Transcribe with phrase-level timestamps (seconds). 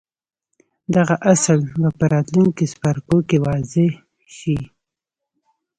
[0.95, 3.91] دغه اصل به په راتلونکو څپرکو کې واضح
[4.37, 4.57] شي.